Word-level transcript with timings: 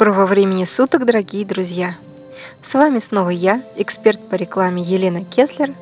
Доброго 0.00 0.24
времени 0.24 0.64
суток, 0.64 1.04
дорогие 1.04 1.44
друзья! 1.44 1.94
С 2.62 2.72
вами 2.72 3.00
снова 3.00 3.28
я, 3.28 3.62
эксперт 3.76 4.18
по 4.30 4.34
рекламе 4.34 4.82
Елена 4.82 5.24
Кеслер, 5.24 5.74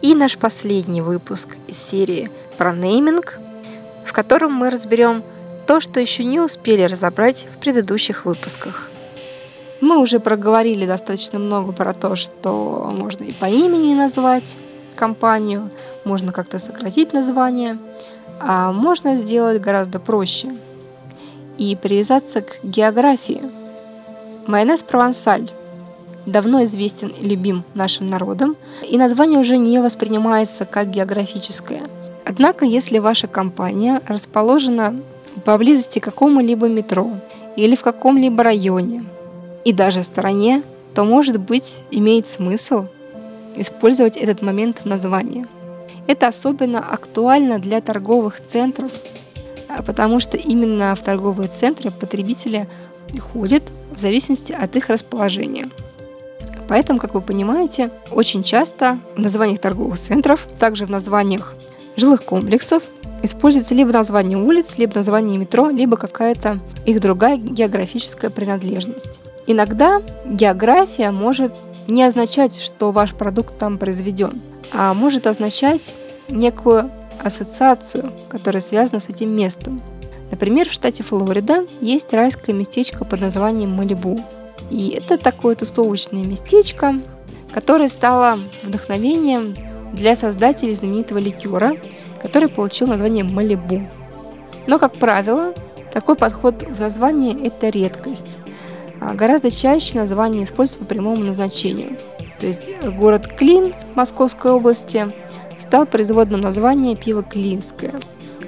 и 0.00 0.14
наш 0.14 0.38
последний 0.38 1.00
выпуск 1.00 1.56
из 1.66 1.76
серии 1.76 2.30
про 2.56 2.72
нейминг, 2.72 3.40
в 4.04 4.12
котором 4.12 4.52
мы 4.52 4.70
разберем 4.70 5.24
то, 5.66 5.80
что 5.80 5.98
еще 5.98 6.22
не 6.22 6.38
успели 6.38 6.82
разобрать 6.82 7.48
в 7.52 7.58
предыдущих 7.58 8.26
выпусках. 8.26 8.90
Мы 9.80 9.98
уже 9.98 10.20
проговорили 10.20 10.86
достаточно 10.86 11.40
много 11.40 11.72
про 11.72 11.94
то, 11.94 12.14
что 12.14 12.92
можно 12.96 13.24
и 13.24 13.32
по 13.32 13.46
имени 13.46 13.92
назвать 13.92 14.56
компанию, 14.94 15.72
можно 16.04 16.32
как-то 16.32 16.60
сократить 16.60 17.12
название, 17.12 17.76
а 18.38 18.70
можно 18.70 19.16
сделать 19.16 19.60
гораздо 19.60 19.98
проще– 19.98 20.54
и 21.58 21.76
привязаться 21.76 22.40
к 22.40 22.60
географии. 22.62 23.42
Майонез 24.46 24.82
провансаль 24.82 25.50
давно 26.24 26.64
известен 26.64 27.08
и 27.08 27.26
любим 27.26 27.64
нашим 27.74 28.06
народом, 28.06 28.56
и 28.88 28.96
название 28.96 29.38
уже 29.38 29.56
не 29.56 29.80
воспринимается 29.80 30.64
как 30.64 30.90
географическое. 30.90 31.82
Однако, 32.24 32.64
если 32.64 32.98
ваша 32.98 33.26
компания 33.26 34.00
расположена 34.06 34.96
поблизости 35.44 35.98
к 35.98 36.04
какому-либо 36.04 36.68
метро 36.68 37.10
или 37.56 37.74
в 37.76 37.82
каком-либо 37.82 38.42
районе, 38.44 39.04
и 39.64 39.72
даже 39.72 40.02
стороне, 40.02 40.62
то, 40.94 41.04
может 41.04 41.38
быть, 41.38 41.78
имеет 41.90 42.26
смысл 42.26 42.86
использовать 43.56 44.16
этот 44.16 44.42
момент 44.42 44.80
в 44.82 44.84
названии. 44.86 45.46
Это 46.06 46.28
особенно 46.28 46.78
актуально 46.78 47.58
для 47.58 47.80
торговых 47.80 48.40
центров 48.46 48.92
потому 49.86 50.20
что 50.20 50.36
именно 50.36 50.94
в 50.94 51.02
торговые 51.02 51.48
центры 51.48 51.90
потребители 51.90 52.68
ходят 53.18 53.62
в 53.90 53.98
зависимости 53.98 54.52
от 54.52 54.76
их 54.76 54.88
расположения. 54.88 55.68
Поэтому, 56.68 56.98
как 56.98 57.14
вы 57.14 57.22
понимаете, 57.22 57.90
очень 58.10 58.42
часто 58.42 58.98
в 59.16 59.20
названиях 59.20 59.60
торговых 59.60 59.98
центров, 59.98 60.46
также 60.58 60.84
в 60.84 60.90
названиях 60.90 61.54
жилых 61.96 62.24
комплексов 62.24 62.82
используется 63.22 63.74
либо 63.74 63.90
название 63.92 64.38
улиц, 64.38 64.76
либо 64.76 64.94
название 64.96 65.38
метро, 65.38 65.70
либо 65.70 65.96
какая-то 65.96 66.60
их 66.84 67.00
другая 67.00 67.36
географическая 67.36 68.30
принадлежность. 68.30 69.20
Иногда 69.46 70.02
география 70.26 71.10
может 71.10 71.54
не 71.88 72.02
означать, 72.02 72.60
что 72.60 72.92
ваш 72.92 73.14
продукт 73.14 73.56
там 73.56 73.78
произведен, 73.78 74.38
а 74.72 74.92
может 74.92 75.26
означать 75.26 75.94
некую 76.28 76.90
ассоциацию, 77.22 78.12
которая 78.28 78.60
связана 78.60 79.00
с 79.00 79.08
этим 79.08 79.30
местом. 79.30 79.82
Например, 80.30 80.68
в 80.68 80.72
штате 80.72 81.02
Флорида 81.02 81.64
есть 81.80 82.12
райское 82.12 82.54
местечко 82.54 83.04
под 83.04 83.20
названием 83.20 83.70
Малибу. 83.70 84.20
И 84.70 84.90
это 84.90 85.16
такое 85.16 85.54
тусовочное 85.54 86.24
местечко, 86.24 87.00
которое 87.52 87.88
стало 87.88 88.38
вдохновением 88.62 89.54
для 89.92 90.16
создателей 90.16 90.74
знаменитого 90.74 91.18
ликера, 91.18 91.76
который 92.22 92.48
получил 92.48 92.88
название 92.88 93.24
Малибу. 93.24 93.82
Но, 94.66 94.78
как 94.78 94.94
правило, 94.94 95.54
такой 95.92 96.14
подход 96.14 96.62
в 96.62 96.80
названии– 96.80 97.36
это 97.46 97.70
редкость. 97.70 98.36
А 99.00 99.14
гораздо 99.14 99.50
чаще 99.50 99.96
название 99.96 100.44
используется 100.44 100.84
по 100.84 100.84
прямому 100.84 101.24
назначению. 101.24 101.96
То 102.38 102.46
есть 102.46 102.68
город 102.84 103.28
Клин 103.28 103.74
Московской 103.94 104.50
области– 104.52 105.10
стал 105.58 105.86
производным 105.86 106.40
название 106.40 106.96
пива 106.96 107.22
Клинское, 107.22 107.94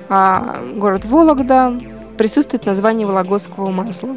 а 0.08 0.58
город 0.74 1.04
Вологда 1.04 1.78
присутствует 2.16 2.66
название 2.66 3.06
вологодского 3.06 3.70
масла. 3.70 4.16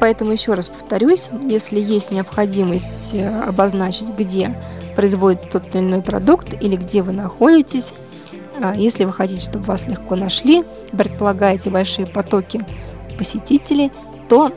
Поэтому 0.00 0.32
еще 0.32 0.54
раз 0.54 0.66
повторюсь, 0.66 1.28
если 1.42 1.80
есть 1.80 2.10
необходимость 2.10 3.14
э, 3.14 3.42
обозначить, 3.42 4.08
где 4.18 4.54
производится 4.96 5.48
тот 5.48 5.74
или 5.74 5.82
иной 5.82 6.02
продукт 6.02 6.52
или 6.62 6.76
где 6.76 7.02
вы 7.02 7.12
находитесь, 7.12 7.94
э, 8.60 8.74
если 8.76 9.04
вы 9.04 9.12
хотите, 9.12 9.40
чтобы 9.40 9.64
вас 9.64 9.86
легко 9.86 10.14
нашли, 10.14 10.64
предполагаете 10.92 11.70
большие 11.70 12.06
потоки 12.06 12.64
посетителей, 13.16 13.90
то 14.28 14.52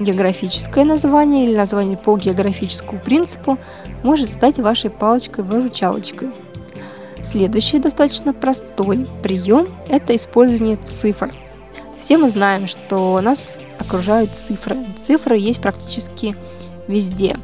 географическое 0.00 0.84
название 0.84 1.44
или 1.46 1.56
название 1.56 1.96
по 1.96 2.16
географическому 2.16 3.00
принципу 3.00 3.58
может 4.02 4.28
стать 4.28 4.58
вашей 4.58 4.90
палочкой-выручалочкой– 4.90 6.30
Следующий 7.22 7.78
достаточно 7.78 8.32
простой 8.32 9.06
прием– 9.22 9.66
это 9.88 10.14
использование 10.16 10.76
цифр. 10.76 11.34
Все 11.98 12.16
мы 12.16 12.30
знаем, 12.30 12.66
что 12.66 13.20
нас 13.20 13.58
окружают 13.78 14.34
цифры. 14.34 14.76
Цифры 15.00 15.36
есть 15.36 15.60
практически 15.60 16.36
везде, 16.86 17.38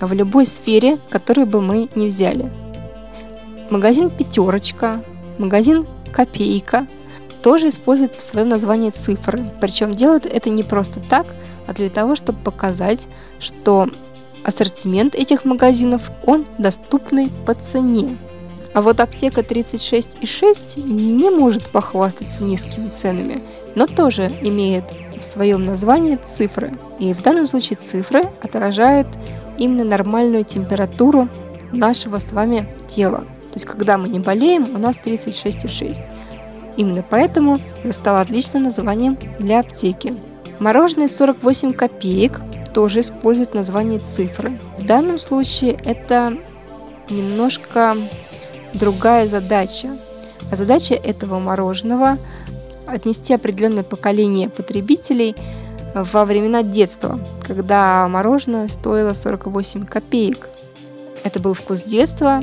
в 0.00 0.12
любой 0.12 0.46
сфере, 0.46 0.98
которую 1.08 1.46
бы 1.46 1.60
мы 1.60 1.88
ни 1.94 2.06
взяли. 2.06 2.50
Магазин 3.70 4.10
«Пятерочка», 4.10 5.02
магазин 5.38 5.86
«Копейка» 6.12 6.86
тоже 7.42 7.68
используют 7.68 8.14
в 8.14 8.22
своем 8.22 8.48
названии 8.48 8.90
цифры. 8.90 9.44
Причем 9.60 9.94
делают 9.94 10.26
это 10.26 10.50
не 10.50 10.62
просто 10.62 11.00
так, 11.00 11.26
а 11.66 11.72
для 11.72 11.90
того, 11.90 12.16
чтобы 12.16 12.38
показать, 12.38 13.00
что 13.40 13.88
ассортимент 14.44 15.14
этих 15.14 15.44
магазинов, 15.44 16.10
он 16.24 16.44
доступный 16.58 17.30
по 17.46 17.54
цене. 17.54 18.16
А 18.78 18.80
вот 18.80 19.00
аптека 19.00 19.40
36,6 19.40 20.80
не 20.80 21.30
может 21.30 21.64
похвастаться 21.64 22.44
низкими 22.44 22.88
ценами, 22.90 23.42
но 23.74 23.88
тоже 23.88 24.30
имеет 24.40 24.84
в 25.18 25.24
своем 25.24 25.64
названии 25.64 26.14
цифры. 26.14 26.74
И 27.00 27.12
в 27.12 27.20
данном 27.20 27.48
случае 27.48 27.76
цифры 27.76 28.30
отражают 28.40 29.08
именно 29.58 29.82
нормальную 29.82 30.44
температуру 30.44 31.28
нашего 31.72 32.18
с 32.20 32.30
вами 32.30 32.68
тела. 32.86 33.22
То 33.22 33.54
есть, 33.54 33.66
когда 33.66 33.98
мы 33.98 34.08
не 34.08 34.20
болеем, 34.20 34.68
у 34.72 34.78
нас 34.78 35.00
36,6. 35.04 36.00
Именно 36.76 37.02
поэтому 37.10 37.58
это 37.82 37.92
стало 37.92 38.20
отличным 38.20 38.62
названием 38.62 39.18
для 39.40 39.58
аптеки. 39.58 40.14
Мороженое 40.60 41.08
48 41.08 41.72
копеек 41.72 42.42
тоже 42.72 43.00
использует 43.00 43.54
название 43.54 43.98
цифры. 43.98 44.56
В 44.78 44.84
данном 44.84 45.18
случае 45.18 45.72
это 45.84 46.38
немножко 47.10 47.96
другая 48.74 49.26
задача. 49.28 49.90
А 50.50 50.56
задача 50.56 50.94
этого 50.94 51.38
мороженого– 51.38 52.18
отнести 52.88 53.34
определенное 53.34 53.82
поколение 53.82 54.48
потребителей 54.48 55.36
во 55.94 56.24
времена 56.24 56.62
детства, 56.62 57.18
когда 57.46 58.06
мороженое 58.08 58.68
стоило 58.68 59.12
48 59.12 59.86
копеек. 59.86 60.48
Это 61.24 61.40
был 61.40 61.54
вкус 61.54 61.82
детства, 61.82 62.42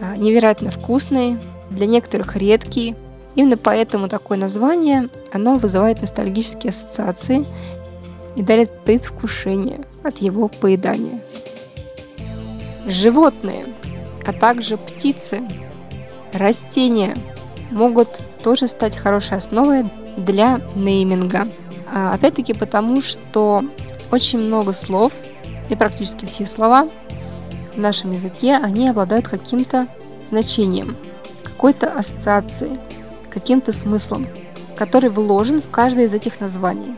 а, 0.00 0.16
невероятно 0.16 0.70
вкусный, 0.70 1.38
для 1.70 1.86
некоторых 1.86 2.36
редкий. 2.36 2.96
Именно 3.36 3.56
поэтому 3.56 4.08
такое 4.08 4.36
название, 4.36 5.08
оно 5.32 5.54
вызывает 5.54 6.00
ностальгические 6.00 6.70
ассоциации 6.70 7.44
и 8.34 8.42
дарит 8.42 8.80
предвкушение 8.80 9.84
от 10.02 10.18
его 10.18 10.48
поедания. 10.48 11.20
Животные– 12.86 13.66
а 14.24 14.32
также 14.32 14.76
птицы, 14.76 15.42
растения 16.32 17.16
могут 17.70 18.08
тоже 18.42 18.68
стать 18.68 18.96
хорошей 18.96 19.36
основой 19.36 19.84
для 20.16 20.60
нейминга. 20.74 21.48
А, 21.92 22.12
опять-таки 22.12 22.54
потому, 22.54 23.02
что 23.02 23.62
очень 24.10 24.38
много 24.38 24.72
слов 24.72 25.12
и 25.68 25.76
практически 25.76 26.26
все 26.26 26.46
слова 26.46 26.88
в 27.74 27.78
нашем 27.78 28.12
языке, 28.12 28.56
они 28.56 28.88
обладают 28.88 29.28
каким-то 29.28 29.86
значением, 30.28 30.96
какой-то 31.44 31.92
ассоциацией, 31.92 32.78
каким-то 33.30 33.72
смыслом, 33.72 34.26
который 34.76 35.10
вложен 35.10 35.60
в 35.60 35.70
каждое 35.70 36.06
из 36.06 36.14
этих 36.14 36.40
названий. 36.40 36.96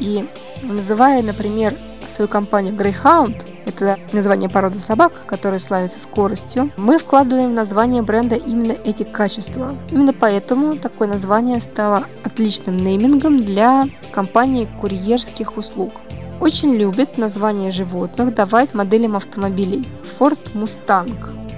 И 0.00 0.24
называя, 0.62 1.22
например, 1.22 1.74
свою 2.10 2.28
компанию 2.28 2.74
Greyhound, 2.74 3.46
это 3.66 3.98
название 4.12 4.48
породы 4.48 4.80
собак, 4.80 5.12
которая 5.26 5.58
славится 5.58 6.00
скоростью, 6.00 6.70
мы 6.76 6.98
вкладываем 6.98 7.50
в 7.50 7.54
название 7.54 8.02
бренда 8.02 8.36
именно 8.36 8.72
эти 8.72 9.02
качества. 9.02 9.74
Именно 9.90 10.12
поэтому 10.12 10.76
такое 10.76 11.08
название 11.08 11.60
стало 11.60 12.04
отличным 12.24 12.76
неймингом 12.76 13.36
для 13.36 13.86
компании 14.10 14.68
курьерских 14.80 15.56
услуг. 15.56 15.92
Очень 16.40 16.76
любит 16.76 17.18
название 17.18 17.72
животных 17.72 18.34
давать 18.34 18.72
моделям 18.72 19.16
автомобилей. 19.16 19.86
Ford 20.18 20.38
Mustang, 20.54 21.14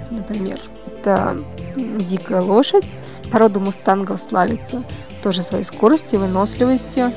например. 0.09 0.59
Это 0.87 1.37
дикая 1.75 2.41
лошадь. 2.41 2.97
Порода 3.31 3.59
мустангов 3.59 4.19
славится 4.19 4.83
тоже 5.23 5.43
своей 5.43 5.63
скоростью, 5.63 6.19
выносливостью. 6.19 7.11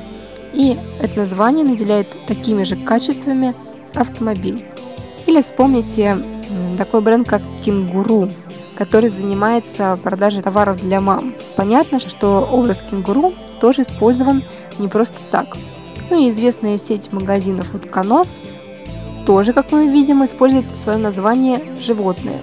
И 0.55 0.77
это 1.01 1.19
название 1.19 1.65
наделяет 1.65 2.07
такими 2.27 2.63
же 2.63 2.77
качествами 2.77 3.55
автомобиль. 3.95 4.65
Или 5.27 5.41
вспомните 5.41 6.19
такой 6.79 7.01
бренд, 7.01 7.29
как 7.29 7.43
Кенгуру, 7.65 8.29
который 8.77 9.09
занимается 9.09 9.99
продажей 10.03 10.43
товаров 10.43 10.81
для 10.81 11.01
мам. 11.01 11.35
Понятно, 11.57 12.01
что 12.01 12.49
образ 12.53 12.83
кенгуру 12.89 13.33
тоже 13.61 13.83
использован 13.83 14.45
не 14.79 14.89
просто 14.89 15.17
так. 15.31 15.57
Ну 16.11 16.21
и 16.21 16.31
известная 16.31 16.79
сеть 16.79 17.13
магазинов 17.13 17.75
Утконос 17.75 18.41
тоже, 19.27 19.53
как 19.53 19.73
мы 19.73 19.89
видим, 19.89 20.25
использует 20.25 20.67
в 20.67 20.77
своем 20.77 21.03
названии 21.03 21.61
животное. 21.81 22.41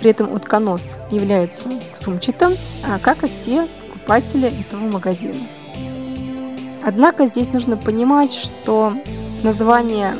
При 0.00 0.10
этом 0.10 0.32
утконос 0.32 0.96
является 1.10 1.68
сумчатым, 1.94 2.54
а 2.84 2.98
как 2.98 3.22
и 3.24 3.28
все 3.28 3.68
покупатели 3.92 4.48
этого 4.48 4.80
магазина. 4.80 5.36
Однако 6.88 7.26
здесь 7.26 7.52
нужно 7.52 7.76
понимать, 7.76 8.32
что 8.32 8.94
названия 9.42 10.16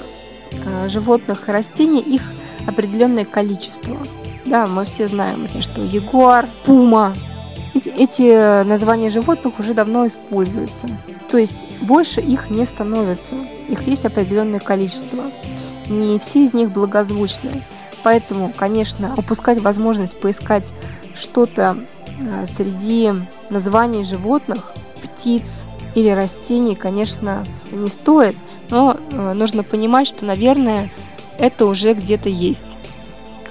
э, 0.53 0.91
животных 0.91 1.49
и 1.49 1.53
растений, 1.53 2.01
их 2.01 2.21
определенное 2.67 3.25
количество. 3.25 3.97
Да, 4.45 4.67
мы 4.67 4.85
все 4.85 5.09
знаем, 5.09 5.49
что 5.63 5.83
ягуар, 5.83 6.47
пума, 6.67 7.15
эти, 7.75 7.89
эти 7.89 8.65
названия 8.65 9.09
животных 9.09 9.59
уже 9.59 9.73
давно 9.73 10.07
используются. 10.07 10.89
То 11.31 11.39
есть 11.39 11.67
больше 11.81 12.21
их 12.21 12.51
не 12.51 12.67
становится. 12.67 13.37
Их 13.71 13.89
есть 13.89 14.05
определенное 14.05 14.61
количество. 14.61 15.25
Не 15.89 16.19
все 16.19 16.45
из 16.45 16.53
них 16.53 16.71
благозвучны. 16.71 17.63
Поэтому, 18.03 18.53
конечно, 18.55 19.15
упускать 19.17 19.59
возможность 19.63 20.21
поискать 20.21 20.71
что-то 21.15 21.79
э, 22.21 22.45
среди 22.45 23.15
названий 23.49 24.05
животных, 24.05 24.75
птиц 25.03 25.65
или 25.99 26.11
растений, 26.11 26.77
конечно, 26.77 27.45
не 27.73 27.89
стоит. 27.89 28.37
Но 28.71 28.97
э, 29.11 29.33
нужно 29.33 29.65
понимать, 29.65 30.07
что, 30.07 30.25
наверное, 30.25 30.91
это 31.39 31.67
уже 31.67 31.95
где-то 31.95 32.29
есть. 32.29 32.77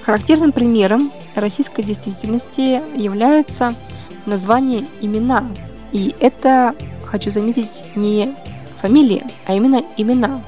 Характерным 0.02 0.52
примером 0.52 1.10
российской 1.34 1.82
действительности 1.82 2.80
является 2.98 3.74
название 4.24 4.86
имена. 5.02 5.44
И 5.92 6.14
это, 6.20 6.74
хочу 7.04 7.30
заметить, 7.30 7.84
не 7.94 8.34
фамилия, 8.80 9.26
а 9.46 9.54
именно 9.54 9.82
имена. 9.96 10.42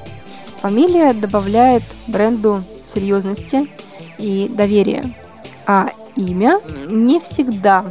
Фамилия 0.61 1.13
добавляет 1.13 1.83
бренду 2.07 2.63
серьезности 2.87 3.67
и 4.17 4.49
доверия, 4.49 5.13
а 5.65 5.89
имя 6.15 6.59
не 6.87 7.19
всегда 7.19 7.85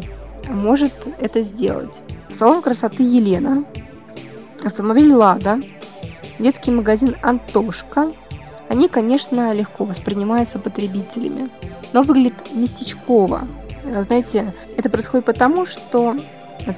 может 0.49 0.93
это 1.19 1.43
сделать. 1.43 1.95
Салон 2.33 2.63
красоты 2.63 3.03
Елена, 3.03 3.65
автомобиль 4.65 5.12
Лада, 5.12 5.61
детский 6.39 6.71
магазин 6.71 7.17
Антошка, 7.23 8.11
они, 8.69 8.89
конечно, 8.89 9.53
легко 9.53 9.85
воспринимаются 9.85 10.59
потребителями, 10.59 11.49
но 11.93 12.03
выглядит 12.03 12.55
местечково. 12.55 13.49
Знаете, 13.85 14.55
это 14.77 14.89
происходит 14.89 15.27
потому, 15.27 15.67
что 15.67 16.17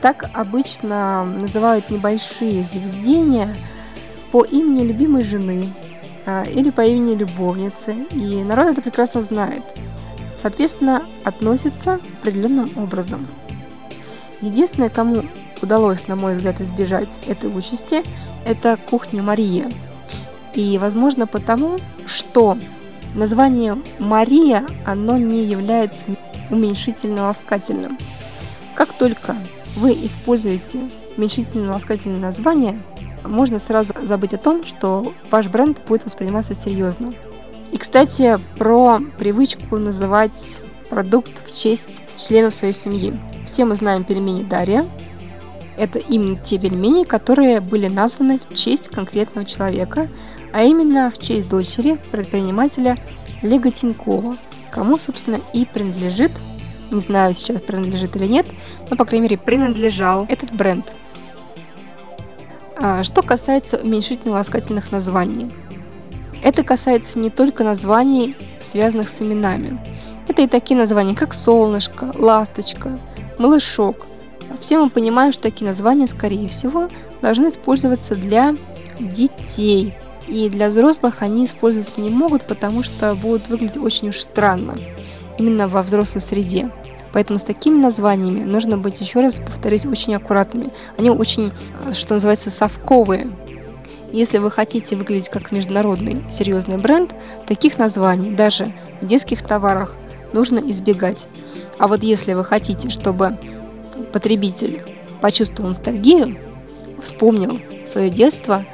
так 0.01 0.31
обычно 0.33 1.25
называют 1.25 1.91
небольшие 1.91 2.65
заведения 2.73 3.49
по 4.31 4.45
имени 4.45 4.85
любимой 4.85 5.25
жены 5.25 5.65
а, 6.25 6.45
или 6.45 6.71
по 6.71 6.83
имени 6.83 7.15
любовницы, 7.15 7.95
и 8.13 8.43
народ 8.43 8.69
это 8.69 8.81
прекрасно 8.81 9.23
знает. 9.23 9.63
Соответственно, 10.41 11.03
относится 11.25 12.01
определенным 12.21 12.71
образом. 12.77 13.27
Единственное, 14.41 14.91
кому 14.91 15.25
удалось, 15.63 16.09
на 16.09 16.17
мой 16.17 16.35
взгляд, 16.35 16.61
избежать 16.61 17.09
этой 17.27 17.57
участи, 17.57 18.03
это 18.45 18.79
кухня 18.89 19.23
Мария– 19.23 19.71
и, 20.55 20.79
возможно, 20.79 21.27
потому, 21.27 21.79
что 22.07 22.59
название 23.15 23.79
Мария, 23.99 24.65
оно 24.85 25.17
не 25.17 25.45
является 25.45 26.03
уменьшительно-ласкательным. 26.51 27.99
Как 28.75 28.93
только 28.93 29.37
вы 29.77 29.93
используете 29.93 30.81
уменьшительно-ласкательное 31.17 32.19
название, 32.19 32.83
можно 33.25 33.59
сразу 33.59 33.95
забыть 34.03 34.35
о 34.35 34.39
том, 34.39 34.65
что 34.65 35.13
ваш 35.31 35.49
бренд 35.49 35.79
будет 35.87 36.05
восприниматься 36.05 36.55
серьезно. 36.55 37.13
И, 37.71 37.79
кстати, 37.79 38.39
про 38.59 39.01
привычку 39.19 39.79
называть 39.79 40.63
продукт 40.91 41.33
в 41.47 41.57
честь 41.57 42.03
членов 42.17 42.53
своей 42.53 42.75
семьи. 42.75 43.19
Все 43.47 43.65
мы 43.65 43.77
знаем 43.77 44.05
пельмени 44.05 44.43
Дарья. 44.43 44.85
Это 45.77 45.99
именно 45.99 46.37
те 46.37 46.59
пельмени, 46.59 47.05
которые 47.05 47.61
были 47.61 47.89
названы 47.89 48.39
в 48.51 48.55
честь 48.55 48.89
конкретного 48.89 49.47
человека, 49.47 50.09
а 50.53 50.63
именно 50.63 51.11
в 51.11 51.19
честь 51.19 51.49
дочери 51.49 51.99
предпринимателя 52.11 52.99
Лего 53.41 53.71
Тинькова, 53.71 54.37
кому, 54.71 54.99
собственно, 54.99 55.39
и 55.53 55.65
принадлежит, 55.65 56.31
не 56.91 57.01
знаю 57.01 57.35
сейчас 57.35 57.63
принадлежит 57.63 58.17
или 58.17 58.27
нет, 58.27 58.47
но, 58.91 58.97
по 58.97 59.05
крайней 59.05 59.25
мере, 59.25 59.39
принадлежал 59.39 60.27
этот 60.29 60.55
бренд. 60.55 60.93
А, 62.77 63.03
что 63.03 63.23
касается 63.23 63.79
уменьшительно-ласкательных 63.79 64.93
названий. 64.93 65.53
Это 66.43 66.65
касается 66.65 67.19
не 67.19 67.31
только 67.31 67.63
названий, 67.63 68.37
связанных 68.61 69.09
с 69.09 69.23
именами. 69.23 69.79
Это 70.29 70.43
и 70.43 70.47
такие 70.49 70.79
названия, 70.79 71.15
как 71.15 71.35
солнышко, 71.35 72.13
ласточка, 72.19 72.99
малышок. 73.39 74.07
Все 74.61 74.79
мы 74.79 74.91
понимаем, 74.91 75.33
что 75.33 75.43
такие 75.43 75.67
названия, 75.67 76.07
скорее 76.07 76.49
всего, 76.49 76.89
должны 77.21 77.49
использоваться 77.49 78.15
для 78.15 78.55
детей, 79.01 79.95
и 80.29 80.49
для 80.49 80.69
взрослых 80.69 81.17
они 81.21 81.45
использоваться 81.45 82.01
не 82.01 82.11
могут, 82.11 82.45
потому 82.45 82.83
что 82.83 83.15
будут 83.15 83.49
выглядеть 83.49 83.77
очень 83.77 84.11
уж 84.11 84.21
странно, 84.21 84.77
именно 85.39 85.69
во 85.69 85.83
взрослой 85.83 86.21
среде. 86.21 86.71
Поэтому 87.13 87.39
с 87.39 87.43
такими 87.43 87.79
названиями 87.79 88.43
нужно 88.43 88.79
быть, 88.79 89.01
еще 89.01 89.21
раз 89.21 89.35
повторюсь, 89.35 89.85
очень 89.85 90.15
аккуратными. 90.15 90.71
Они 90.97 91.11
очень, 91.11 91.53
что 91.93 92.15
называется, 92.15 92.51
совковые. 92.51 93.31
Если 94.13 94.39
вы 94.39 94.51
хотите 94.51 94.97
выглядеть 94.97 95.29
как 95.29 95.53
международный 95.53 96.23
серьезный 96.31 96.79
бренд, 96.79 97.15
таких 97.47 97.79
названий 97.79 98.31
даже 98.31 98.75
в 99.01 99.07
детских 99.07 99.43
товарах 99.43 99.95
нужно 100.33 100.59
избегать. 100.59 101.27
А 101.79 101.89
вот 101.89 102.03
если 102.03 102.33
вы 102.33 102.45
хотите, 102.45 102.89
чтобы 102.89 103.37
потребитель 104.13 104.83
почувствовал 105.21 105.71
ностальгию, 105.71 106.37
вспомнил 107.03 107.59
свое 107.87 108.11
детство, 108.11 108.65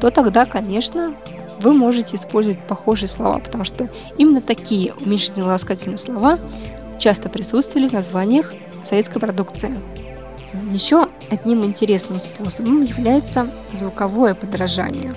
то 0.00 0.10
тогда, 0.10 0.44
конечно, 0.44 1.14
вы 1.60 1.72
можете 1.72 2.16
использовать 2.16 2.60
похожие 2.60 3.08
слова, 3.08 3.38
потому 3.38 3.64
что 3.64 3.88
именно 4.16 4.40
такие 4.40 4.94
уменьшительно 4.94 5.46
ласкательные 5.46 5.98
слова 5.98 6.38
часто 6.98 7.28
присутствовали 7.28 7.88
в 7.88 7.92
названиях 7.92 8.52
советской 8.84 9.20
продукции. 9.20 9.80
Еще 10.72 11.06
одним 11.30 11.64
интересным 11.64 12.18
способом 12.20 12.82
является 12.82 13.48
звуковое 13.74 14.34
подражание. 14.34 15.14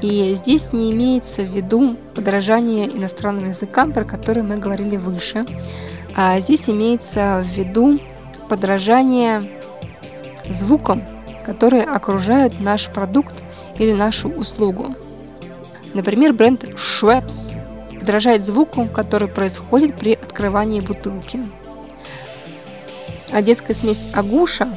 И 0.00 0.32
здесь 0.34 0.72
не 0.72 0.90
имеется 0.92 1.42
в 1.42 1.54
виду 1.54 1.94
подражание 2.14 2.88
иностранным 2.88 3.48
языкам, 3.48 3.92
про 3.92 4.04
которые 4.04 4.44
мы 4.44 4.56
говорили 4.56 4.96
выше, 4.96 5.44
а 6.16 6.40
здесь 6.40 6.70
имеется 6.70 7.44
в 7.44 7.56
виду 7.56 7.98
подражание 8.50 9.48
звукам, 10.50 11.04
которые 11.44 11.84
окружают 11.84 12.60
наш 12.60 12.88
продукт 12.88 13.44
или 13.78 13.92
нашу 13.92 14.28
услугу. 14.28 14.96
Например, 15.94 16.32
бренд 16.32 16.64
Schweppes 16.64 17.54
подражает 17.98 18.44
звуку, 18.44 18.86
который 18.86 19.28
происходит 19.28 19.96
при 19.96 20.14
открывании 20.14 20.80
бутылки. 20.80 21.46
А 23.32 23.40
детская 23.40 23.74
смесь 23.74 24.02
Агуша 24.12 24.68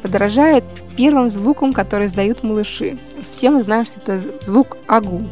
подражает 0.00 0.64
первым 0.96 1.28
звукам, 1.28 1.74
которые 1.74 2.08
издают 2.08 2.42
малыши. 2.42 2.96
Все 3.30 3.50
мы 3.50 3.60
знаем, 3.60 3.84
что 3.84 4.00
это 4.00 4.18
звук 4.42 4.78
Агу. 4.86 5.28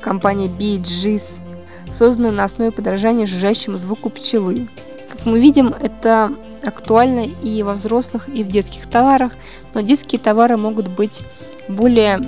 Компания 0.00 0.48
Gees 0.48 1.22
создана 1.92 2.32
на 2.32 2.44
основе 2.44 2.70
подражания 2.72 3.26
жужжащему 3.26 3.76
звуку 3.76 4.08
пчелы. 4.08 4.68
Как 5.10 5.26
мы 5.26 5.38
видим, 5.38 5.68
это 5.68 6.32
актуально 6.64 7.26
и 7.42 7.62
во 7.62 7.74
взрослых, 7.74 8.28
и 8.28 8.44
в 8.44 8.48
детских 8.48 8.88
товарах, 8.88 9.32
но 9.74 9.80
детские 9.80 10.20
товары 10.20 10.56
могут 10.56 10.88
быть 10.88 11.22
более 11.68 12.20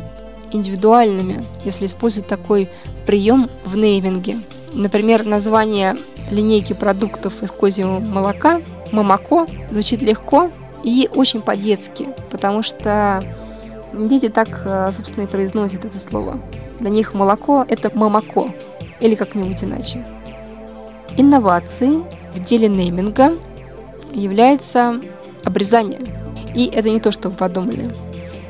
индивидуальными, 0.52 1.42
если 1.64 1.86
использовать 1.86 2.28
такой 2.28 2.68
прием 3.06 3.50
в 3.64 3.76
нейминге. 3.76 4.38
Например, 4.72 5.24
название 5.24 5.96
линейки 6.30 6.72
продуктов 6.72 7.42
из 7.42 7.50
козьего 7.50 8.00
молока 8.00 8.60
«Мамако» 8.92 9.46
звучит 9.70 10.02
легко 10.02 10.50
и 10.82 11.08
очень 11.14 11.40
по-детски, 11.40 12.08
потому 12.30 12.62
что 12.62 13.22
дети 13.92 14.28
так, 14.28 14.48
э, 14.64 14.92
собственно, 14.96 15.24
и 15.24 15.28
произносят 15.28 15.84
это 15.84 15.98
слово. 15.98 16.40
Для 16.80 16.90
них 16.90 17.14
молоко– 17.14 17.64
это 17.68 17.90
«мамако» 17.96 18.52
или 19.00 19.14
как-нибудь 19.14 19.62
иначе. 19.62 20.04
Инновацией 21.16 22.04
в 22.32 22.42
деле 22.42 22.68
нейминга 22.68 23.38
является 24.14 25.00
обрезание. 25.44 26.00
И 26.54 26.66
это 26.66 26.88
не 26.88 27.00
то, 27.00 27.12
что 27.12 27.30
вы 27.30 27.36
подумали. 27.36 27.90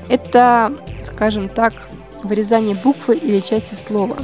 Это, 0.09 0.73
скажем 1.07 1.49
так, 1.49 1.89
вырезание 2.23 2.77
буквы 2.77 3.17
или 3.17 3.41
части 3.41 3.75
слова, 3.75 4.17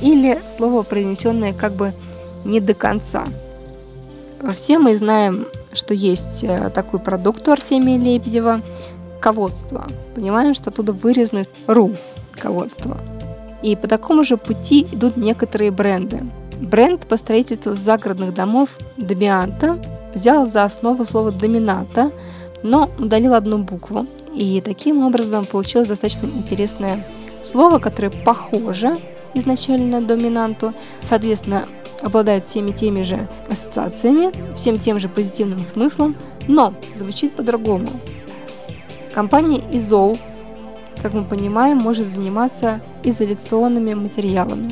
или 0.00 0.38
слово, 0.56 0.82
произнесенное 0.82 1.52
как 1.52 1.72
бы 1.72 1.92
не 2.44 2.60
до 2.60 2.74
конца. 2.74 3.24
Все 4.54 4.78
мы 4.78 4.96
знаем, 4.96 5.46
что 5.72 5.94
есть 5.94 6.44
э, 6.44 6.70
такой 6.70 7.00
продукт 7.00 7.46
у 7.48 7.52
Артемия 7.52 7.98
Лебедева, 7.98 8.62
ководство. 9.20 9.86
Понимаем, 10.14 10.54
что 10.54 10.70
оттуда 10.70 10.92
вырезаны 10.92 11.44
ру 11.66 11.92
ководство. 12.32 12.98
И 13.62 13.74
по 13.74 13.88
такому 13.88 14.22
же 14.22 14.36
пути 14.36 14.86
идут 14.92 15.16
некоторые 15.16 15.72
бренды. 15.72 16.22
Бренд 16.60 17.06
по 17.06 17.16
строительству 17.16 17.74
загородных 17.74 18.32
домов 18.32 18.78
Домианта 18.96 19.78
взял 20.18 20.46
за 20.46 20.64
основу 20.64 21.04
слово 21.04 21.30
домината, 21.30 22.10
но 22.62 22.90
удалил 22.98 23.34
одну 23.34 23.58
букву. 23.58 24.06
И 24.34 24.60
таким 24.60 25.04
образом 25.04 25.46
получилось 25.46 25.88
достаточно 25.88 26.26
интересное 26.26 27.06
слово, 27.42 27.78
которое 27.78 28.10
похоже 28.10 28.96
изначально 29.34 30.00
на 30.00 30.06
доминанту, 30.06 30.72
соответственно, 31.08 31.68
обладает 32.02 32.44
всеми 32.44 32.70
теми 32.70 33.02
же 33.02 33.28
ассоциациями, 33.48 34.30
всем 34.54 34.78
тем 34.78 34.98
же 34.98 35.08
позитивным 35.08 35.64
смыслом, 35.64 36.16
но 36.46 36.74
звучит 36.96 37.32
по-другому. 37.32 37.88
Компания 39.14 39.62
Изол, 39.72 40.18
как 41.02 41.14
мы 41.14 41.24
понимаем, 41.24 41.78
может 41.78 42.06
заниматься 42.08 42.80
изоляционными 43.02 43.94
материалами. 43.94 44.70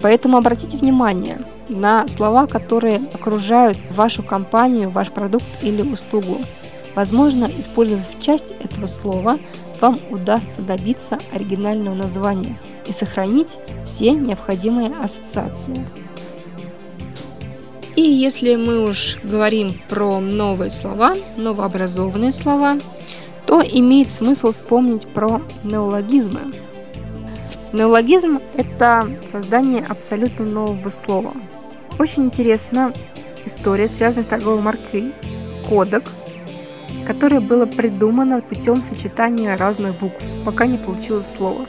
Поэтому 0.00 0.36
обратите 0.36 0.76
внимание 0.76 1.38
на 1.68 2.06
слова, 2.08 2.46
которые 2.46 3.00
окружают 3.12 3.78
вашу 3.90 4.22
компанию, 4.22 4.90
ваш 4.90 5.10
продукт 5.10 5.46
или 5.62 5.82
услугу. 5.82 6.38
Возможно, 6.94 7.50
использовав 7.58 8.20
часть 8.20 8.54
этого 8.60 8.86
слова, 8.86 9.38
вам 9.80 9.98
удастся 10.10 10.62
добиться 10.62 11.18
оригинального 11.32 11.94
названия 11.94 12.58
и 12.86 12.92
сохранить 12.92 13.58
все 13.84 14.12
необходимые 14.12 14.90
ассоциации. 15.02 15.86
И 17.96 18.02
если 18.02 18.56
мы 18.56 18.82
уж 18.82 19.16
говорим 19.22 19.72
про 19.88 20.20
новые 20.20 20.70
слова, 20.70 21.14
новообразованные 21.36 22.32
слова, 22.32 22.78
то 23.46 23.62
имеет 23.62 24.10
смысл 24.10 24.52
вспомнить 24.52 25.06
про 25.06 25.40
неологизмы. 25.64 26.40
Неологизм– 27.72 28.38
это 28.54 29.08
создание 29.30 29.84
абсолютно 29.88 30.44
нового 30.44 30.90
слова. 30.90 31.32
Очень 31.98 32.24
интересна 32.24 32.92
история, 33.44 33.88
связанная 33.88 34.24
с 34.24 34.28
торговой 34.28 34.60
маркой 34.60 35.12
«Кодек», 35.68 36.04
которое 37.06 37.40
было 37.40 37.66
придумано 37.66 38.42
путем 38.42 38.82
сочетания 38.82 39.56
разных 39.56 39.98
букв, 39.98 40.22
пока 40.44 40.66
не 40.66 40.76
получилось 40.76 41.32
слово. 41.36 41.66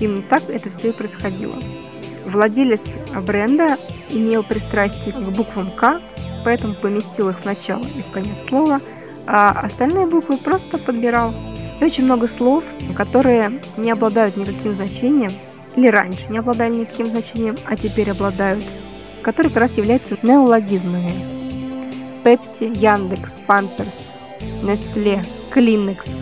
Именно 0.00 0.22
так 0.22 0.42
это 0.48 0.70
все 0.70 0.88
и 0.88 0.92
происходило. 0.92 1.54
Владелец 2.26 2.96
бренда 3.26 3.76
имел 4.10 4.42
пристрастие 4.42 5.14
к 5.14 5.28
буквам 5.30 5.70
«К», 5.70 6.00
поэтому 6.44 6.74
поместил 6.74 7.30
их 7.30 7.40
в 7.40 7.44
начало 7.44 7.84
и 7.84 8.02
в 8.02 8.12
конец 8.12 8.44
слова, 8.46 8.80
а 9.26 9.50
остальные 9.62 10.06
буквы 10.06 10.36
просто 10.36 10.78
подбирал. 10.78 11.32
И 11.80 11.84
очень 11.84 12.04
много 12.04 12.28
слов, 12.28 12.64
которые 12.94 13.60
не 13.76 13.90
обладают 13.90 14.36
никаким 14.36 14.74
значением, 14.74 15.32
или 15.76 15.88
раньше 15.88 16.30
не 16.30 16.38
обладали 16.38 16.74
никаким 16.74 17.06
значением, 17.06 17.56
а 17.66 17.76
теперь 17.76 18.10
обладают, 18.10 18.62
которые 19.24 19.52
как 19.52 19.62
раз 19.62 19.78
являются 19.78 20.16
неологизмами. 20.22 21.14
Пепси, 22.22 22.64
Яндекс, 22.64 23.32
Памперс, 23.46 24.12
Нестле, 24.62 25.24
Клинекс– 25.50 26.06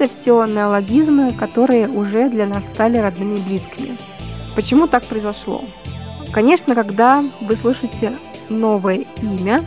это 0.00 0.10
все 0.10 0.46
неологизмы, 0.46 1.32
которые 1.32 1.86
уже 1.86 2.30
для 2.30 2.46
нас 2.46 2.64
стали 2.64 2.96
родными 2.96 3.36
и 3.36 3.42
близкими. 3.42 3.90
Почему 4.56 4.86
так 4.86 5.04
произошло? 5.04 5.62
Конечно, 6.32 6.74
когда 6.74 7.22
вы 7.42 7.54
слышите 7.54 8.14
новое 8.48 9.04
имя, 9.20 9.62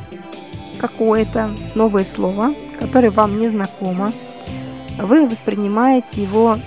какое-то 0.79 1.51
новое 1.75 2.03
слово, 2.03 2.55
которое 2.79 3.11
вам 3.11 3.37
не 3.37 3.47
знакомо, 3.47 4.11
вы 4.97 5.27
воспринимаете 5.27 6.23
его, 6.23 6.57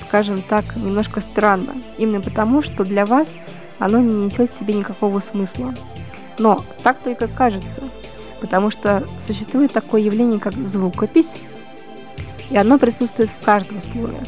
скажем 0.00 0.40
так, 0.40 0.64
немножко 0.76 1.20
странно. 1.20 1.74
Именно 1.98 2.22
потому, 2.22 2.62
что 2.62 2.82
для 2.82 3.04
вас 3.04 3.34
оно 3.84 3.98
не 3.98 4.26
несет 4.26 4.50
в 4.50 4.58
себе 4.58 4.74
никакого 4.74 5.20
смысла. 5.20 5.74
Но 6.38 6.64
так 6.82 6.98
только 6.98 7.28
кажется, 7.28 7.82
потому 8.40 8.70
что 8.70 9.04
существует 9.20 9.72
такое 9.72 10.00
явление, 10.00 10.40
как 10.40 10.54
звукопись, 10.66 11.36
и 12.50 12.56
оно 12.56 12.78
присутствует 12.78 13.30
в 13.30 13.44
каждом 13.44 13.80
слове. 13.80 14.18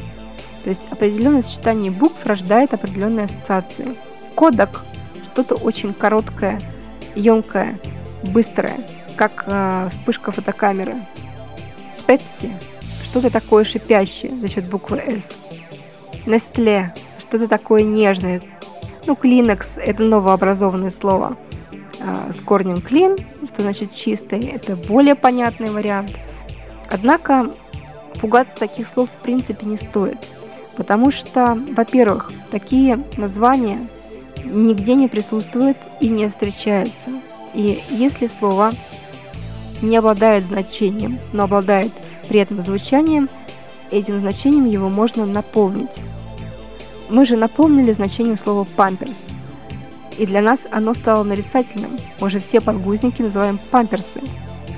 То 0.62 0.70
есть 0.70 0.88
определенное 0.90 1.42
сочетание 1.42 1.90
букв 1.90 2.25
рождает 2.25 2.73
определенные 2.75 3.26
ассоциации. 3.26 3.96
Кодек 4.34 4.80
что-то 5.25 5.54
очень 5.56 5.92
короткое, 5.92 6.61
емкое, 7.14 7.78
быстрое, 8.23 8.76
как 9.16 9.44
э, 9.46 9.88
вспышка 9.90 10.32
фотокамеры. 10.32 10.96
Пепси 12.06 12.50
что-то 13.02 13.30
такое 13.30 13.64
шипящее 13.64 14.34
за 14.37 14.49
счет 14.49 14.64
буквы 14.64 14.99
S. 14.99 15.34
Nestle 16.26 16.88
что-то 17.18 17.49
такое 17.49 17.82
нежное. 17.82 18.42
Ну, 19.06 19.14
Kleenex– 19.14 19.78
это 19.84 20.02
новообразованное 20.02 20.90
слово 20.90 21.37
э, 22.00 22.32
с 22.32 22.40
корнем 22.40 22.76
clean, 22.76 23.23
что 23.46 23.62
значит 23.62 23.92
чистый. 23.92 24.46
Это 24.46 24.76
более 24.76 25.14
понятный 25.14 25.70
вариант. 25.70 26.12
Однако 26.90 27.50
пугаться 28.20 28.56
таких 28.56 28.88
слов 28.88 29.11
в 29.11 29.23
принципе 29.23 29.66
не 29.66 29.76
стоит. 29.76 30.18
Потому 30.76 31.11
что, 31.11 31.58
во-первых, 31.76 32.32
такие 32.50 33.04
названия 33.16 33.78
нигде 34.44 34.94
не 34.94 35.08
присутствует 35.08 35.76
и 36.00 36.08
не 36.08 36.28
встречается. 36.28 37.11
И 37.52 37.82
если 37.90 38.26
слово 38.26 38.73
не 39.82 39.96
обладает 39.96 40.44
значением, 40.44 41.18
но 41.32 41.44
обладает 41.44 41.92
приятным 42.28 42.62
звучанием, 42.62 43.28
этим 43.90 44.18
значением 44.18 44.64
его 44.64 44.88
можно 44.88 45.26
наполнить. 45.26 46.00
Мы 47.08 47.26
же 47.26 47.37
наполнили 47.37 47.92
значением 47.92 48.37
слова 48.37 48.66
«памперс», 48.76 49.28
и 50.18 50.26
для 50.26 50.40
нас 50.40 50.66
оно 50.70 50.94
стало 50.94 51.25
нарицательным. 51.25 51.99
Мы 52.20 52.30
же 52.30 52.38
все 52.38 52.61
подгузники 52.61 53.20
называем 53.20 53.58
памперсы, 53.70 54.20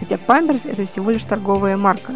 хотя 0.01 0.17
памперс– 0.19 0.63
это 0.65 0.85
всего 0.85 1.11
лишь 1.11 1.25
торговая 1.25 1.77
марка. 1.77 2.13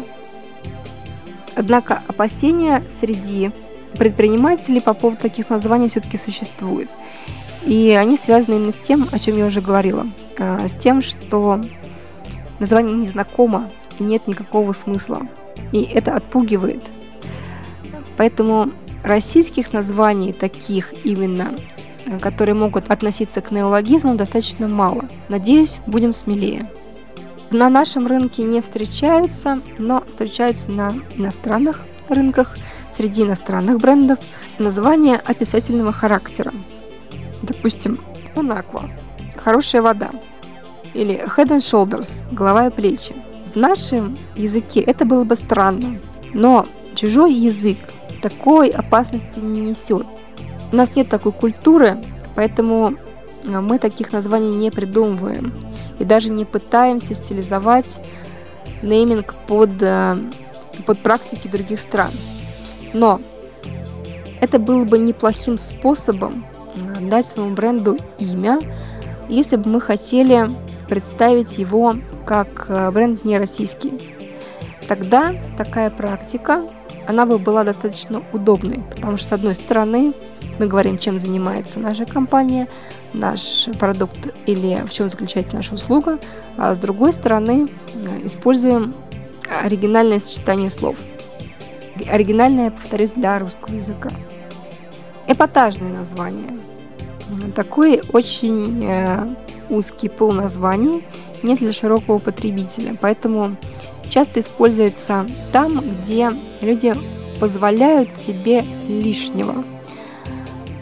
Однако 1.55 2.01
опасения 2.07 2.83
среди 2.99 3.51
предпринимателей 3.93 4.79
по 4.79 4.93
поводу 4.93 5.21
таких 5.21 5.49
названий 5.49 5.89
все-таки 5.89 6.17
существуют– 6.17 6.89
и 7.65 7.91
они 7.91 8.17
связаны 8.17 8.55
именно 8.55 8.71
с 8.71 8.77
тем, 8.77 9.07
о 9.11 9.19
чем 9.19 9.37
я 9.37 9.45
уже 9.45 9.61
говорила. 9.61 10.07
А, 10.39 10.67
с 10.67 10.73
тем, 10.73 11.01
что 11.01 11.63
название 12.59 12.95
незнакомо 12.95 13.69
и 13.99 14.03
нет 14.03 14.27
никакого 14.27 14.73
смысла. 14.73 15.27
И 15.71 15.83
это 15.83 16.15
отпугивает. 16.15 16.83
Поэтому 18.17 18.71
российских 19.03 19.73
названий 19.73 20.33
таких 20.33 20.93
именно, 21.03 21.49
э, 22.05 22.19
которые 22.19 22.55
могут 22.55 22.89
относиться 22.91 23.41
к 23.41 23.51
неологизму, 23.51 24.15
достаточно 24.15 24.67
мало. 24.67 25.05
Надеюсь, 25.29 25.79
будем 25.87 26.13
смелее. 26.13 26.69
На 27.51 27.69
нашем 27.69 28.07
рынке 28.07 28.43
не 28.43 28.61
встречаются, 28.61 29.61
но 29.77 30.03
встречаются 30.07 30.71
на 30.71 30.93
иностранных 31.15 31.81
рынках, 32.07 32.57
среди 32.95 33.23
иностранных 33.23 33.79
брендов, 33.79 34.19
названия 34.57 35.21
описательного 35.25 35.91
характера 35.91 36.51
допустим, 37.41 37.97
Унаква, 38.35 38.89
хорошая 39.43 39.81
вода, 39.81 40.09
или 40.93 41.15
Head 41.15 41.49
and 41.49 41.59
Shoulders, 41.59 42.23
голова 42.31 42.67
и 42.67 42.69
плечи. 42.69 43.15
В 43.53 43.57
нашем 43.57 44.17
языке 44.35 44.81
это 44.81 45.05
было 45.05 45.23
бы 45.23 45.35
странно, 45.35 45.99
но 46.33 46.65
чужой 46.95 47.33
язык 47.33 47.77
такой 48.21 48.69
опасности 48.69 49.39
не 49.39 49.61
несет. 49.61 50.05
У 50.71 50.75
нас 50.75 50.95
нет 50.95 51.09
такой 51.09 51.31
культуры, 51.31 52.01
поэтому 52.35 52.95
мы 53.43 53.79
таких 53.79 54.13
названий 54.13 54.55
не 54.55 54.71
придумываем 54.71 55.53
и 55.99 56.05
даже 56.05 56.29
не 56.29 56.45
пытаемся 56.45 57.13
стилизовать 57.13 58.01
нейминг 58.81 59.35
под, 59.47 59.71
э, 59.81 60.17
под 60.85 60.99
практики 60.99 61.47
других 61.47 61.79
стран. 61.79 62.11
Но 62.93 63.19
это 64.39 64.59
было 64.59 64.85
бы 64.85 64.97
неплохим 64.97 65.57
способом 65.57 66.45
дать 67.01 67.27
своему 67.27 67.53
бренду 67.53 67.97
имя, 68.17 68.59
если 69.29 69.55
бы 69.55 69.69
мы 69.69 69.81
хотели 69.81 70.47
представить 70.87 71.57
его 71.57 71.93
как 72.25 72.65
э, 72.69 72.91
бренд 72.91 73.23
не 73.23 73.37
российский. 73.37 73.93
Тогда 74.87 75.33
такая 75.57 75.89
практика, 75.89 76.63
она 77.07 77.25
бы 77.25 77.37
была 77.37 77.63
достаточно 77.63 78.21
удобной, 78.33 78.83
потому 78.95 79.17
что 79.17 79.27
с 79.27 79.31
одной 79.31 79.55
стороны 79.55 80.13
мы 80.59 80.67
говорим, 80.67 80.97
чем 80.97 81.17
занимается 81.17 81.79
наша 81.79 82.05
компания, 82.05 82.67
наш 83.13 83.67
продукт 83.79 84.33
или 84.45 84.81
в 84.85 84.91
чем 84.91 85.09
заключается 85.09 85.55
наша 85.55 85.75
услуга, 85.75 86.19
а 86.57 86.73
с 86.73 86.77
другой 86.77 87.13
стороны 87.13 87.69
э, 87.93 88.25
используем 88.25 88.93
оригинальное 89.63 90.19
сочетание 90.19 90.69
слов. 90.69 90.97
Оригинальное, 92.09 92.71
повторюсь, 92.71 93.11
для 93.11 93.37
русского 93.39 93.75
языка. 93.75 94.09
Эпатажные 95.27 95.91
названия– 95.91 96.57
такой 97.55 98.01
очень 98.13 98.83
э, 98.83 99.25
узкий 99.71 100.09
пол 100.09 100.33
названий 100.33 101.03
не 101.43 101.55
для 101.55 101.71
широкого 101.71 102.19
потребителя. 102.19 102.95
Поэтому 103.01 103.55
часто 104.09 104.41
используется 104.41 105.25
там, 105.51 105.81
где 105.81 106.31
люди 106.61 106.93
позволяют 107.39 108.13
себе 108.13 108.63
лишнего. 108.87 109.63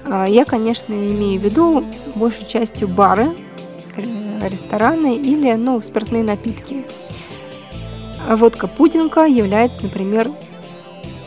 А, 0.05 0.25
я, 0.25 0.43
конечно, 0.43 0.93
имею 0.93 1.39
в 1.39 1.43
виду 1.43 1.85
большей 2.15 2.45
частью 2.45 2.87
бары, 2.87 3.35
э, 3.95 4.49
рестораны 4.49 5.15
или 5.15 5.53
ну, 5.53 5.79
спиртные 5.79 6.23
напитки. 6.23 6.83
Водка 8.27 8.67
пудинка 8.67 9.25
является, 9.25 9.83
например, 9.83 10.29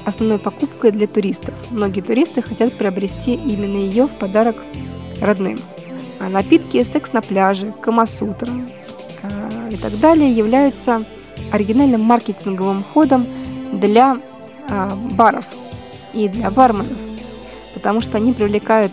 основной 0.04 0.38
покупкой 0.38 0.90
для 0.90 1.06
туристов. 1.06 1.54
Многие 1.70 2.00
туристы 2.00 2.42
хотят 2.42 2.72
приобрести 2.74 3.34
именно 3.34 3.76
ее 3.76 4.06
в 4.06 4.10
подарок 4.10 4.56
родным. 5.20 5.58
А 6.22 6.28
напитки 6.28 6.84
секс 6.84 7.12
на 7.12 7.20
пляже, 7.20 7.72
камасутра 7.80 8.48
а, 9.24 9.68
и 9.72 9.76
так 9.76 9.98
далее 9.98 10.30
являются 10.30 11.02
оригинальным 11.50 12.00
маркетинговым 12.00 12.84
ходом 12.84 13.26
для 13.72 14.18
а, 14.70 14.94
баров 15.10 15.46
и 16.14 16.28
для 16.28 16.48
барменов, 16.52 16.96
потому 17.74 18.00
что 18.00 18.18
они 18.18 18.32
привлекают 18.32 18.92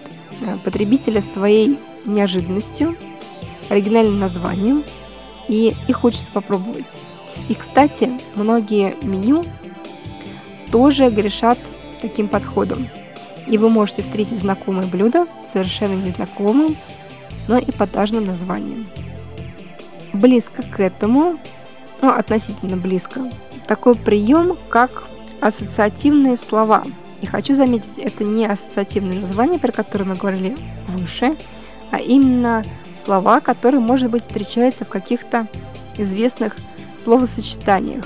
потребителя 0.63 1.21
своей 1.21 1.77
неожиданностью, 2.05 2.95
оригинальным 3.69 4.19
названием, 4.19 4.83
и 5.47 5.75
их 5.87 5.97
хочется 5.97 6.31
попробовать. 6.31 6.97
И, 7.47 7.53
кстати, 7.53 8.09
многие 8.33 8.95
меню 9.03 9.45
тоже 10.71 11.09
грешат 11.09 11.59
таким 12.01 12.27
подходом. 12.27 12.87
И 13.45 13.59
вы 13.59 13.69
можете 13.69 14.01
встретить 14.01 14.39
знакомое 14.39 14.87
блюдо 14.87 15.27
совершенно 15.53 15.93
незнакомым, 15.93 16.75
но 17.47 17.59
эпатажным 17.59 18.25
названием. 18.25 18.87
Близко 20.13 20.63
к 20.63 20.79
этому, 20.79 21.37
ну, 22.01 22.09
относительно 22.09 22.77
близко, 22.77 23.21
такой 23.67 23.95
прием, 23.95 24.57
как 24.69 25.03
ассоциативные 25.41 26.37
слова. 26.37 26.83
И 27.21 27.25
хочу 27.25 27.53
заметить, 27.53 27.97
это 27.97 28.23
не 28.23 28.45
ассоциативные 28.45 29.19
названия, 29.19 29.59
про 29.59 29.71
которые 29.71 30.07
мы 30.07 30.15
говорили 30.15 30.55
выше, 30.87 31.35
а 31.91 31.99
именно 31.99 32.63
слова, 33.03 33.39
которые, 33.39 33.81
может 33.81 34.09
быть, 34.09 34.23
встречаются 34.23 34.85
в 34.85 34.89
каких-то 34.89 35.47
известных 35.97 36.55
словосочетаниях 37.01 38.05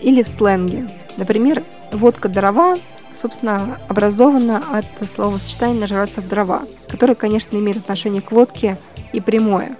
или 0.00 0.22
в 0.22 0.28
сленге. 0.28 0.90
Например, 1.16 1.62
водка 1.92 2.28
дрова, 2.28 2.76
собственно, 3.20 3.78
образована 3.88 4.62
от 4.72 4.86
словосочетания 5.14 5.80
«нажраться 5.80 6.20
в 6.20 6.28
дрова», 6.28 6.62
которое, 6.88 7.14
конечно, 7.14 7.56
имеет 7.56 7.78
отношение 7.78 8.22
к 8.22 8.32
водке 8.32 8.78
и 9.12 9.20
прямое. 9.20 9.76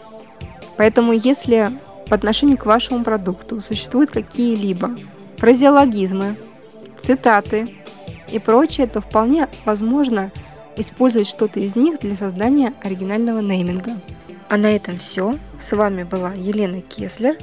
Поэтому 0.76 1.12
если 1.12 1.70
по 2.09 2.14
отношению 2.14 2.59
к 2.59 2.66
вашему 2.66 3.04
продукту 3.04 3.61
существуют 3.61 4.11
какие-либо 4.11 4.90
фразеологизмы, 5.37 6.37
цитаты 7.02 7.75
и 8.30 8.38
прочее, 8.38 8.87
то 8.87 9.00
вполне 9.00 9.49
возможно 9.64 10.30
использовать 10.76 11.28
что-то 11.28 11.61
из 11.61 11.76
них 11.76 12.00
для 12.00 12.16
создания 12.16 12.75
оригинального 12.82 13.40
нейминга. 13.40 13.92
А 14.49 14.56
на 14.56 14.75
этом 14.75 14.99
все. 14.99 15.37
С 15.61 15.76
вами 15.76 16.02
была 16.02 16.32
Елена 16.32 16.80
Кеслер 16.80 17.37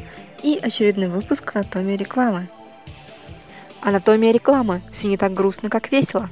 и 0.43 0.59
очередной 0.61 1.07
выпуск 1.07 1.55
«Анатомии 1.55 1.95
рекламы». 1.95 2.47
Анатомия 3.81 4.31
рекламы. 4.31 4.81
Все 4.91 5.07
не 5.07 5.17
так 5.17 5.33
грустно, 5.33 5.69
как 5.69 5.91
весело. 5.91 6.29